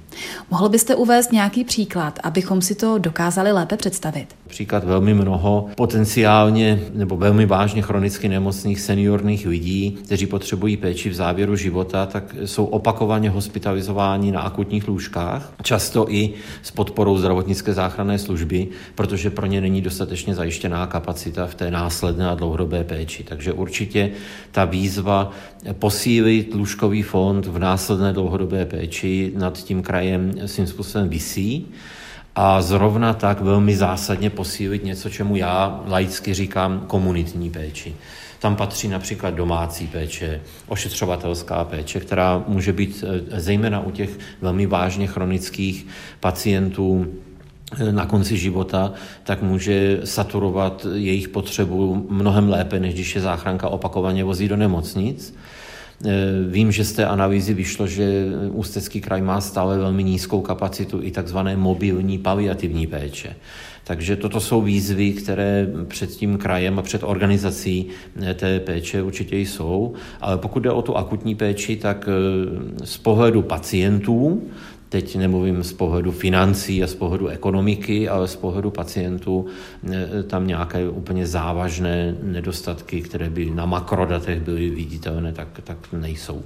Mohl 0.51 0.69
byste 0.69 0.95
uvést 0.95 1.31
nějaký 1.31 1.63
příklad, 1.63 2.19
abychom 2.23 2.61
si 2.61 2.75
to 2.75 2.97
dokázali 2.97 3.51
lépe 3.51 3.77
představit? 3.77 4.35
Příklad 4.47 4.83
velmi 4.83 5.13
mnoho 5.13 5.67
potenciálně 5.75 6.81
nebo 6.93 7.17
velmi 7.17 7.45
vážně 7.45 7.81
chronicky 7.81 8.29
nemocných 8.29 8.81
seniorních 8.81 9.47
lidí, 9.47 9.97
kteří 10.05 10.25
potřebují 10.25 10.77
péči 10.77 11.09
v 11.09 11.13
závěru 11.13 11.55
života, 11.55 12.05
tak 12.05 12.35
jsou 12.45 12.65
opakovaně 12.65 13.29
hospitalizováni 13.29 14.31
na 14.31 14.41
akutních 14.41 14.87
lůžkách, 14.87 15.53
často 15.63 16.11
i 16.11 16.33
s 16.61 16.71
podporou 16.71 17.17
zdravotnické 17.17 17.73
záchranné 17.73 18.19
služby, 18.19 18.67
protože 18.95 19.29
pro 19.29 19.45
ně 19.45 19.61
není 19.61 19.81
dostatečně 19.81 20.35
zajištěná 20.35 20.87
kapacita 20.87 21.47
v 21.47 21.55
té 21.55 21.71
následné 21.71 22.29
a 22.29 22.35
dlouhodobé 22.35 22.83
péči. 22.83 23.23
Takže 23.23 23.53
určitě 23.53 24.11
ta 24.51 24.65
výzva 24.65 25.31
posílit 25.73 26.53
lůžkový 26.53 27.01
fond 27.01 27.45
v 27.45 27.59
následné 27.59 28.13
dlouhodobé 28.13 28.65
péči 28.65 29.31
nad 29.35 29.57
tím 29.57 29.83
krajem 29.83 30.31
svým 30.45 30.67
způsobem 30.67 31.09
visí 31.09 31.67
a 32.35 32.61
zrovna 32.61 33.13
tak 33.13 33.41
velmi 33.41 33.75
zásadně 33.75 34.29
posílit 34.29 34.83
něco, 34.83 35.09
čemu 35.09 35.35
já 35.35 35.81
laicky 35.87 36.33
říkám 36.33 36.83
komunitní 36.87 37.49
péči. 37.49 37.95
Tam 38.39 38.55
patří 38.55 38.87
například 38.87 39.33
domácí 39.33 39.87
péče, 39.87 40.41
ošetřovatelská 40.67 41.63
péče, 41.63 41.99
která 41.99 42.43
může 42.47 42.73
být 42.73 43.03
eh, 43.07 43.41
zejména 43.41 43.79
u 43.79 43.91
těch 43.91 44.09
velmi 44.41 44.65
vážně 44.65 45.07
chronických 45.07 45.87
pacientů 46.19 47.07
eh, 47.79 47.91
na 47.91 48.05
konci 48.05 48.37
života, 48.37 48.93
tak 49.23 49.41
může 49.41 49.99
saturovat 50.03 50.87
jejich 50.93 51.29
potřebu 51.29 52.07
mnohem 52.09 52.49
lépe, 52.49 52.79
než 52.79 52.93
když 52.93 53.15
je 53.15 53.21
záchranka 53.21 53.69
opakovaně 53.69 54.23
vozí 54.23 54.47
do 54.47 54.57
nemocnic. 54.57 55.35
Eh, 56.03 56.11
vím, 56.47 56.71
že 56.71 56.85
z 56.85 56.93
té 56.93 57.05
analýzy 57.05 57.53
vyšlo, 57.53 57.87
že 57.87 58.25
Ústecký 58.51 59.01
kraj 59.01 59.21
má 59.21 59.41
stále 59.41 59.77
velmi 59.77 60.03
nízkou 60.03 60.41
kapacitu 60.41 60.99
i 61.03 61.11
takzvané 61.11 61.57
mobilní 61.57 62.17
paliativní 62.17 62.87
péče. 62.87 63.35
Takže 63.83 64.15
toto 64.15 64.39
jsou 64.39 64.61
výzvy, 64.61 65.13
které 65.13 65.67
před 65.87 66.09
tím 66.09 66.37
krajem 66.37 66.79
a 66.79 66.81
před 66.81 67.03
organizací 67.03 67.87
eh, 68.21 68.33
té 68.33 68.59
péče 68.59 69.01
určitě 69.01 69.37
jsou. 69.37 69.93
Ale 70.21 70.37
pokud 70.37 70.59
jde 70.59 70.71
o 70.71 70.81
tu 70.81 70.97
akutní 70.97 71.35
péči, 71.35 71.75
tak 71.75 72.09
eh, 72.09 72.85
z 72.85 72.97
pohledu 72.97 73.41
pacientů 73.41 74.43
Teď 74.89 75.15
nemluvím 75.15 75.63
z 75.63 75.73
pohledu 75.73 76.11
financí 76.11 76.83
a 76.83 76.87
z 76.87 76.95
pohledu 76.95 77.27
ekonomiky, 77.27 78.09
ale 78.09 78.27
z 78.27 78.35
pohledu 78.35 78.71
pacientů 78.71 79.45
e, 79.91 80.23
tam 80.23 80.47
nějaké 80.47 80.89
úplně 80.89 81.27
závažné 81.27 82.15
nedostatky, 82.23 83.01
které 83.01 83.29
by 83.29 83.49
na 83.49 83.65
makrodatech 83.65 84.41
byly 84.41 84.69
viditelné, 84.69 85.33
tak, 85.33 85.47
tak 85.63 85.77
nejsou. 85.93 86.41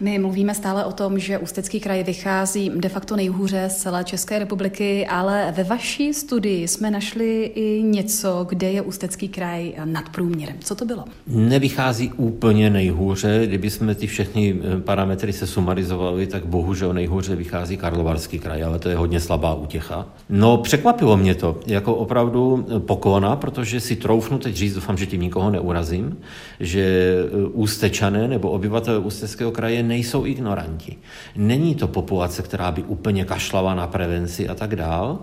My 0.00 0.18
mluvíme 0.18 0.54
stále 0.54 0.84
o 0.84 0.92
tom, 0.92 1.18
že 1.18 1.38
Ústecký 1.38 1.80
kraj 1.80 2.04
vychází 2.04 2.70
de 2.76 2.88
facto 2.88 3.16
nejhůře 3.16 3.68
z 3.68 3.76
celé 3.76 4.04
České 4.04 4.38
republiky, 4.38 5.06
ale 5.06 5.52
ve 5.56 5.64
vaší 5.64 6.14
studii 6.14 6.68
jsme 6.68 6.90
našli 6.90 7.44
i 7.44 7.82
něco, 7.82 8.46
kde 8.48 8.70
je 8.72 8.82
Ústecký 8.82 9.28
kraj 9.28 9.72
nad 9.84 10.08
průměrem. 10.08 10.56
Co 10.60 10.74
to 10.74 10.84
bylo? 10.84 11.04
Nevychází 11.26 12.12
úplně 12.16 12.70
nejhůře. 12.70 13.46
Kdyby 13.46 13.70
jsme 13.70 13.94
ty 13.94 14.06
všechny 14.06 14.56
e, 14.76 14.80
parametry 14.80 15.32
se 15.32 15.46
sumarizovali, 15.46 16.26
tak 16.26 16.46
bohužel 16.46 16.92
nejhůře 16.94 17.36
vychází 17.36 17.53
vychází 17.54 17.76
Karlovarský 17.76 18.38
kraj, 18.38 18.64
ale 18.64 18.78
to 18.78 18.88
je 18.88 18.96
hodně 18.96 19.20
slabá 19.20 19.54
útěcha. 19.54 20.06
No, 20.28 20.58
překvapilo 20.58 21.16
mě 21.16 21.34
to, 21.34 21.60
jako 21.66 21.94
opravdu 21.94 22.66
poklona, 22.86 23.36
protože 23.36 23.80
si 23.80 23.96
troufnu 23.96 24.38
teď 24.38 24.54
říct, 24.54 24.74
doufám, 24.74 24.96
že 24.96 25.06
tím 25.06 25.20
nikoho 25.20 25.50
neurazím, 25.50 26.18
že 26.60 26.82
e, 26.82 27.46
ústečané 27.52 28.28
nebo 28.28 28.50
obyvatel 28.50 29.02
Ústeckého 29.04 29.50
kraje 29.50 29.82
nejsou 29.82 30.26
ignoranti. 30.26 30.96
Není 31.36 31.74
to 31.74 31.88
populace, 31.88 32.42
která 32.42 32.70
by 32.70 32.82
úplně 32.82 33.24
kašlala 33.24 33.74
na 33.74 33.86
prevenci 33.86 34.48
a 34.48 34.54
tak 34.54 34.76
dál, 34.76 35.18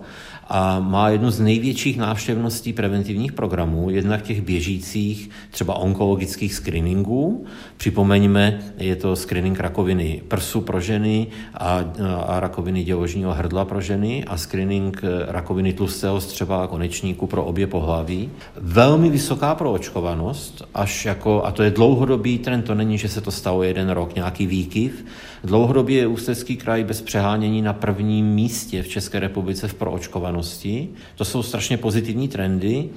a 0.48 0.80
má 0.80 1.08
jednu 1.08 1.30
z 1.30 1.40
největších 1.40 1.98
návštěvností 1.98 2.72
preventivních 2.72 3.32
programů, 3.32 3.90
jednak 3.90 4.22
těch 4.22 4.42
běžících 4.42 5.30
třeba 5.50 5.74
onkologických 5.74 6.54
screeningů. 6.54 7.44
Připomeňme, 7.76 8.60
je 8.78 8.96
to 8.96 9.16
screening 9.16 9.60
rakoviny 9.60 10.22
prsu 10.28 10.60
pro 10.60 10.80
ženy 10.80 11.26
a, 11.54 11.84
a 12.26 12.40
rakoviny 12.40 12.84
děložního 12.84 13.34
hrdla 13.34 13.64
pro 13.64 13.80
ženy 13.80 14.24
a 14.24 14.36
screening 14.36 15.02
rakoviny 15.28 15.72
tlustého 15.72 16.20
střeva 16.20 16.64
a 16.64 16.66
konečníku 16.66 17.26
pro 17.26 17.44
obě 17.44 17.66
pohlaví. 17.66 18.30
Velmi 18.56 19.10
vysoká 19.10 19.54
proočkovanost, 19.54 20.62
až 20.74 21.04
jako, 21.04 21.44
a 21.44 21.52
to 21.52 21.62
je 21.62 21.70
dlouhodobý 21.70 22.38
trend, 22.38 22.62
to 22.62 22.74
není, 22.74 22.98
že 22.98 23.08
se 23.08 23.20
to 23.20 23.30
stalo 23.30 23.62
jeden 23.62 23.90
rok, 23.90 24.14
nějaký 24.14 24.46
výkyv. 24.46 25.04
Dlouhodobě 25.44 25.98
je 25.98 26.06
Ústecký 26.06 26.56
kraj 26.56 26.84
bez 26.84 27.02
přehánění 27.02 27.62
na 27.62 27.72
prvním 27.72 28.26
místě 28.26 28.82
v 28.82 28.88
České 28.88 29.20
republice 29.20 29.68
v 29.68 29.74
proočkovanosti 29.74 30.31
společnosti. 30.32 30.88
To 31.16 31.24
jsou 31.24 31.42
strašně 31.42 31.76
pozitivní 31.76 32.28
trendy, 32.28 32.88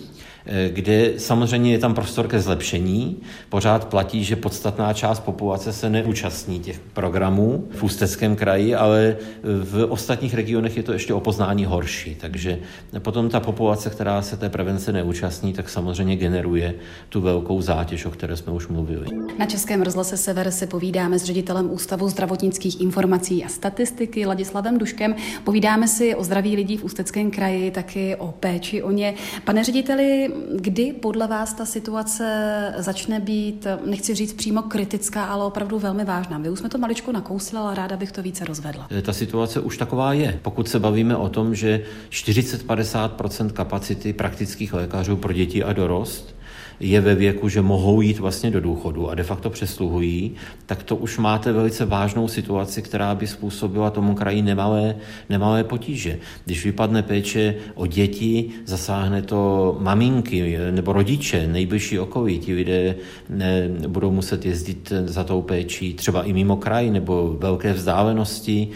kde 0.69 1.13
samozřejmě 1.17 1.71
je 1.71 1.79
tam 1.79 1.93
prostor 1.93 2.27
ke 2.27 2.39
zlepšení. 2.39 3.17
Pořád 3.49 3.85
platí, 3.85 4.23
že 4.23 4.35
podstatná 4.35 4.93
část 4.93 5.19
populace 5.19 5.73
se 5.73 5.89
neúčastní 5.89 6.59
těch 6.59 6.79
programů 6.79 7.67
v 7.71 7.83
Ústeckém 7.83 8.35
kraji, 8.35 8.75
ale 8.75 9.17
v 9.43 9.85
ostatních 9.89 10.33
regionech 10.33 10.77
je 10.77 10.83
to 10.83 10.93
ještě 10.93 11.13
o 11.13 11.19
poznání 11.19 11.65
horší. 11.65 12.15
Takže 12.15 12.59
potom 12.99 13.29
ta 13.29 13.39
populace, 13.39 13.89
která 13.89 14.21
se 14.21 14.37
té 14.37 14.49
prevence 14.49 14.91
neúčastní, 14.91 15.53
tak 15.53 15.69
samozřejmě 15.69 16.15
generuje 16.15 16.75
tu 17.09 17.21
velkou 17.21 17.61
zátěž, 17.61 18.05
o 18.05 18.11
které 18.11 18.37
jsme 18.37 18.53
už 18.53 18.67
mluvili. 18.67 19.05
Na 19.39 19.45
Českém 19.45 19.81
rozhlase 19.81 20.17
Sever 20.17 20.51
se 20.51 20.67
povídáme 20.67 21.19
s 21.19 21.23
ředitelem 21.23 21.71
Ústavu 21.71 22.09
zdravotnických 22.09 22.81
informací 22.81 23.45
a 23.45 23.47
statistiky 23.47 24.25
Ladislavem 24.25 24.77
Duškem. 24.77 25.15
Povídáme 25.43 25.87
si 25.87 26.15
o 26.15 26.23
zdraví 26.23 26.55
lidí 26.55 26.77
v 26.77 26.83
Ústeckém 26.83 27.31
kraji, 27.31 27.71
taky 27.71 28.15
o 28.15 28.27
péči 28.31 28.83
o 28.83 28.91
ně. 28.91 29.13
Pane 29.45 29.63
řediteli, 29.63 30.31
kdy 30.55 30.93
podle 30.93 31.27
vás 31.27 31.53
ta 31.53 31.65
situace 31.65 32.73
začne 32.77 33.19
být, 33.19 33.67
nechci 33.85 34.15
říct 34.15 34.33
přímo 34.33 34.61
kritická, 34.61 35.25
ale 35.25 35.45
opravdu 35.45 35.79
velmi 35.79 36.05
vážná? 36.05 36.37
Vy 36.37 36.49
už 36.49 36.59
jsme 36.59 36.69
to 36.69 36.77
maličko 36.77 37.11
nakousli, 37.11 37.57
ale 37.57 37.75
ráda 37.75 37.97
bych 37.97 38.11
to 38.11 38.21
více 38.21 38.45
rozvedla. 38.45 38.87
Ta 39.01 39.13
situace 39.13 39.59
už 39.59 39.77
taková 39.77 40.13
je. 40.13 40.39
Pokud 40.41 40.69
se 40.69 40.79
bavíme 40.79 41.15
o 41.15 41.29
tom, 41.29 41.55
že 41.55 41.81
40-50% 42.09 43.49
kapacity 43.49 44.13
praktických 44.13 44.73
lékařů 44.73 45.17
pro 45.17 45.33
děti 45.33 45.63
a 45.63 45.73
dorost 45.73 46.35
je 46.79 47.01
ve 47.01 47.15
věku, 47.15 47.49
že 47.49 47.61
mohou 47.61 48.01
jít 48.01 48.19
vlastně 48.19 48.51
do 48.51 48.61
důchodu 48.61 49.09
a 49.09 49.15
de 49.15 49.23
facto 49.23 49.49
přesluhují, 49.49 50.31
tak 50.65 50.83
to 50.83 50.95
už 50.95 51.17
máte 51.17 51.51
velice 51.51 51.85
vážnou 51.85 52.27
situaci, 52.27 52.81
která 52.81 53.15
by 53.15 53.27
způsobila 53.27 53.89
tomu 53.89 54.15
kraji 54.15 54.41
nemalé, 54.41 54.95
nemalé 55.29 55.63
potíže. 55.63 56.19
Když 56.45 56.65
vypadne 56.65 57.03
péče 57.03 57.55
o 57.75 57.87
děti, 57.87 58.49
zasáhne 58.65 59.21
to 59.21 59.77
maminky 59.79 60.57
nebo 60.71 60.93
rodiče, 60.93 61.47
nejbližší 61.47 61.99
okolí. 61.99 62.39
Ti 62.39 62.53
lidé 62.53 62.95
ne, 63.29 63.69
budou 63.87 64.11
muset 64.11 64.45
jezdit 64.45 64.93
za 65.05 65.23
tou 65.23 65.41
péčí 65.41 65.93
třeba 65.93 66.23
i 66.23 66.33
mimo 66.33 66.57
kraj 66.57 66.89
nebo 66.89 67.37
velké 67.39 67.73
vzdálenosti 67.73 68.71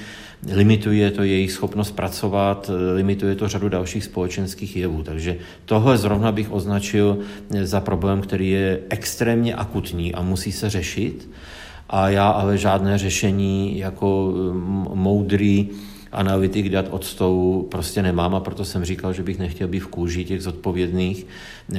limituje 0.48 1.12
to 1.12 1.24
jejich 1.24 1.51
schopnost 1.51 1.91
pracovat, 1.91 2.72
limituje 2.96 3.36
to 3.36 3.48
řadu 3.48 3.69
dalších 3.69 4.03
společenských 4.03 4.75
jevů. 4.75 5.03
Takže 5.03 5.38
tohle 5.65 5.98
zrovna 5.98 6.31
bych 6.31 6.51
označil 6.51 7.17
za 7.62 7.79
problém, 7.79 8.22
který 8.22 8.50
je 8.50 8.79
extrémně 8.89 9.55
akutní 9.55 10.15
a 10.15 10.22
musí 10.22 10.51
se 10.51 10.69
řešit. 10.69 11.29
A 11.89 12.10
já 12.10 12.29
ale 12.29 12.58
žádné 12.58 12.98
řešení 12.98 13.77
jako 13.77 14.34
moudrý 14.93 15.69
analytik 16.12 16.70
dat 16.70 16.86
od 16.89 17.06
stolu 17.06 17.68
prostě 17.72 18.01
nemám 18.01 18.36
a 18.36 18.39
proto 18.39 18.66
jsem 18.66 18.86
říkal, 18.86 19.13
že 19.13 19.24
bych 19.24 19.39
nechtěl 19.39 19.68
být 19.68 19.80
v 19.80 19.88
kůži 19.88 20.25
těch 20.25 20.44
zodpovědných, 20.44 21.25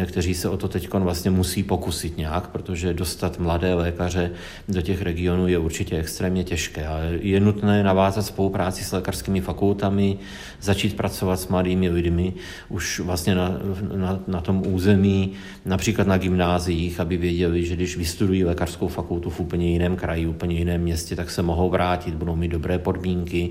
kteří 0.07 0.35
se 0.35 0.49
o 0.49 0.57
to 0.57 0.69
teď 0.69 0.95
vlastně 0.95 1.31
musí 1.31 1.63
pokusit 1.63 2.17
nějak, 2.17 2.49
protože 2.49 2.95
dostat 2.95 3.39
mladé 3.39 3.75
lékaře 3.75 4.31
do 4.69 4.83
těch 4.83 5.03
regionů 5.03 5.49
je 5.49 5.59
určitě 5.59 5.97
extrémně 5.97 6.45
těžké. 6.45 6.87
Ale 6.87 7.19
je 7.21 7.41
nutné 7.41 7.83
navázat 7.83 8.27
spolupráci 8.27 8.85
s 8.85 8.93
lékařskými 8.93 9.41
fakultami, 9.41 10.19
začít 10.61 10.97
pracovat 10.97 11.41
s 11.41 11.49
mladými 11.49 11.89
lidmi 11.89 12.33
už 12.69 13.01
vlastně 13.01 13.35
na, 13.35 13.53
na, 13.95 14.21
na 14.27 14.41
tom 14.41 14.63
území, 14.67 15.33
například 15.65 16.07
na 16.07 16.19
gymnáziích, 16.19 17.01
aby 17.01 17.17
věděli, 17.17 17.67
že 17.67 17.77
když 17.77 17.97
vystudují 17.97 18.45
lékařskou 18.45 18.89
fakultu 18.89 19.31
v 19.31 19.41
úplně 19.41 19.71
jiném 19.71 19.97
kraji, 19.97 20.27
úplně 20.27 20.59
jiném 20.59 20.81
městě, 20.81 21.17
tak 21.17 21.31
se 21.31 21.43
mohou 21.43 21.71
vrátit, 21.71 22.15
budou 22.15 22.37
mít 22.37 22.49
dobré 22.49 22.79
podmínky. 22.79 23.51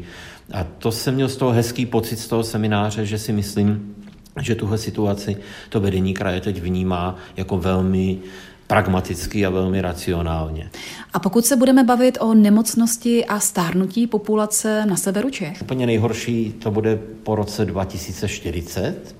A 0.51 0.63
to 0.63 0.91
jsem 0.91 1.15
měl 1.15 1.29
z 1.29 1.37
toho 1.37 1.51
hezký 1.51 1.85
pocit 1.85 2.19
z 2.19 2.27
toho 2.27 2.43
semináře, 2.43 3.05
že 3.05 3.17
si 3.17 3.33
myslím, 3.33 3.95
že 4.41 4.55
tuhle 4.55 4.77
situaci 4.77 5.37
to 5.69 5.79
vedení 5.79 6.13
kraje 6.13 6.41
teď 6.41 6.61
vnímá 6.61 7.15
jako 7.37 7.57
velmi 7.57 8.19
pragmaticky 8.67 9.45
a 9.45 9.49
velmi 9.49 9.81
racionálně. 9.81 10.69
A 11.13 11.19
pokud 11.19 11.45
se 11.45 11.55
budeme 11.55 11.83
bavit 11.83 12.17
o 12.21 12.33
nemocnosti 12.33 13.25
a 13.25 13.39
stárnutí 13.39 14.07
populace 14.07 14.85
na 14.85 14.95
severu 14.95 15.29
Čech? 15.29 15.61
Úplně 15.61 15.85
nejhorší 15.85 16.53
to 16.63 16.71
bude 16.71 16.99
po 17.23 17.35
roce 17.35 17.65
2040, 17.65 19.15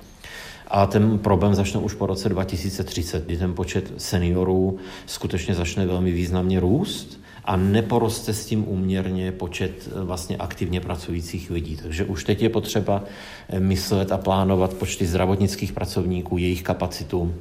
A 0.68 0.86
ten 0.86 1.20
problém 1.20 1.56
začne 1.56 1.80
už 1.80 1.94
po 1.94 2.06
roce 2.06 2.30
2030, 2.30 3.26
kdy 3.26 3.38
ten 3.38 3.54
počet 3.54 3.94
seniorů 3.98 4.78
skutečně 5.06 5.56
začne 5.56 5.86
velmi 5.86 6.12
významně 6.12 6.60
růst 6.60 7.19
a 7.50 7.56
neporoste 7.56 8.34
s 8.34 8.46
tím 8.46 8.68
úměrně 8.68 9.32
počet 9.32 9.72
eh, 9.88 10.04
vlastně 10.04 10.38
aktivně 10.38 10.82
pracujících 10.82 11.52
lidí. 11.52 11.78
Takže 11.84 12.06
už 12.06 12.24
teď 12.24 12.42
je 12.42 12.50
potřeba 12.50 13.04
eh, 13.50 13.60
myslet 13.60 14.12
a 14.12 14.18
plánovat 14.18 14.74
počty 14.74 15.06
zdravotnických 15.06 15.74
pracovníků, 15.74 16.38
jejich 16.38 16.64
kapacitu, 16.64 17.34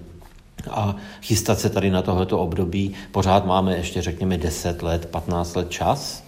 a 0.70 0.96
chystat 1.22 1.58
se 1.58 1.70
tady 1.70 1.90
na 1.90 2.02
tohleto 2.02 2.38
období. 2.38 2.94
Pořád 3.12 3.46
máme 3.46 3.76
ještě, 3.76 4.02
řekněme, 4.02 4.38
10 4.38 4.82
let, 4.82 5.06
15 5.06 5.54
let 5.54 5.70
čas. 5.70 6.24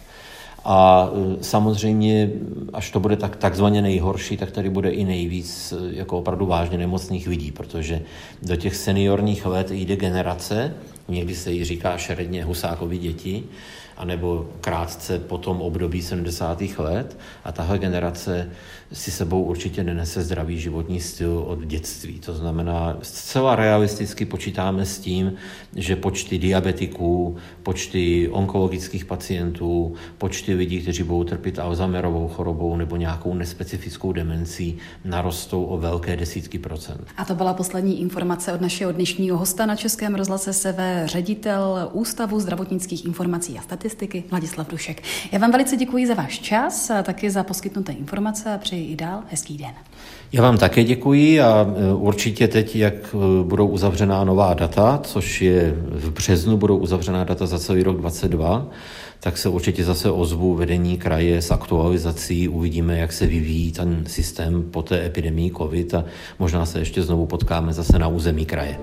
A 0.64 1.08
e, 1.12 1.44
samozřejmě, 1.44 2.30
až 2.72 2.90
to 2.90 3.00
bude 3.00 3.16
tak, 3.16 3.36
takzvaně 3.36 3.82
nejhorší, 3.82 4.36
tak 4.36 4.50
tady 4.50 4.70
bude 4.70 4.90
i 4.90 5.04
nejvíc 5.04 5.74
jako 5.90 6.18
opravdu 6.18 6.46
vážně 6.46 6.78
nemocných 6.78 7.28
lidí, 7.28 7.52
protože 7.52 8.00
do 8.42 8.56
těch 8.56 8.76
seniorních 8.76 9.46
let 9.46 9.70
jde 9.70 9.96
generace, 9.96 10.74
někdy 11.10 11.34
se 11.34 11.52
jí 11.52 11.64
říká 11.64 11.96
šeredně 11.96 12.44
Husákovi 12.44 12.98
děti, 12.98 13.44
anebo 13.96 14.50
krátce 14.60 15.18
po 15.18 15.38
tom 15.38 15.60
období 15.60 16.02
70. 16.02 16.62
let 16.78 17.18
a 17.44 17.52
tahle 17.52 17.78
generace 17.78 18.50
si 18.92 19.10
sebou 19.10 19.42
určitě 19.42 19.84
nenese 19.84 20.22
zdravý 20.22 20.60
životní 20.60 21.00
styl 21.00 21.44
od 21.46 21.64
dětství. 21.64 22.20
To 22.20 22.34
znamená, 22.34 22.96
zcela 23.02 23.56
realisticky 23.56 24.24
počítáme 24.24 24.86
s 24.86 24.98
tím, 24.98 25.32
že 25.76 25.96
počty 25.96 26.38
diabetiků, 26.38 27.36
počty 27.62 28.28
onkologických 28.28 29.04
pacientů, 29.04 29.94
počty 30.18 30.54
lidí, 30.54 30.82
kteří 30.82 31.02
budou 31.02 31.24
trpět 31.24 31.58
Alzheimerovou 31.58 32.28
chorobou 32.28 32.76
nebo 32.76 32.96
nějakou 32.96 33.34
nespecifickou 33.34 34.12
demencí, 34.12 34.78
narostou 35.04 35.64
o 35.64 35.78
velké 35.78 36.16
desítky 36.16 36.58
procent. 36.58 37.06
A 37.16 37.24
to 37.24 37.34
byla 37.34 37.54
poslední 37.54 38.00
informace 38.00 38.52
od 38.52 38.60
našeho 38.60 38.92
dnešního 38.92 39.38
hosta 39.38 39.66
na 39.66 39.76
Českém 39.76 40.14
rozhlase 40.14 40.52
SV, 40.52 40.78
ředitel 41.04 41.90
Ústavu 41.92 42.40
zdravotnických 42.40 43.04
informací 43.04 43.58
a 43.58 43.62
statistiky 43.62 44.24
Vladislav 44.30 44.68
Dušek. 44.68 45.02
Já 45.32 45.38
vám 45.38 45.50
velice 45.50 45.76
děkuji 45.76 46.06
za 46.06 46.14
váš 46.14 46.38
čas 46.38 46.90
a 46.90 47.02
taky 47.02 47.30
za 47.30 47.42
poskytnuté 47.42 47.92
informace 47.92 48.54
a 48.54 48.58
přeji 48.58 48.92
i 48.92 48.96
dál 48.96 49.22
hezký 49.30 49.58
den. 49.58 49.74
Já 50.32 50.42
vám 50.42 50.58
také 50.58 50.84
děkuji 50.84 51.40
a 51.40 51.66
e, 51.76 51.94
určitě 51.94 52.48
teď, 52.48 52.76
jak 52.76 52.94
e, 52.94 53.44
budou 53.44 53.66
uzavřená 53.66 54.24
nová 54.24 54.54
data, 54.54 55.00
což 55.02 55.42
je 55.42 55.76
v 55.90 56.10
březnu 56.10 56.56
budou 56.56 56.76
uzavřená 56.76 57.24
data 57.24 57.46
za 57.46 57.58
celý 57.58 57.82
rok 57.82 57.96
2022, 57.96 58.66
tak 59.20 59.38
se 59.38 59.48
určitě 59.48 59.84
zase 59.84 60.10
ozvu 60.10 60.54
vedení 60.54 60.98
kraje 60.98 61.42
s 61.42 61.50
aktualizací, 61.50 62.48
uvidíme, 62.48 62.98
jak 62.98 63.12
se 63.12 63.26
vyvíjí 63.26 63.72
ten 63.72 64.04
systém 64.06 64.62
po 64.70 64.82
té 64.82 65.06
epidemii 65.06 65.50
COVID 65.50 65.94
a 65.94 66.04
možná 66.38 66.66
se 66.66 66.78
ještě 66.78 67.02
znovu 67.02 67.26
potkáme 67.26 67.72
zase 67.72 67.98
na 67.98 68.08
území 68.08 68.46
kraje. 68.46 68.78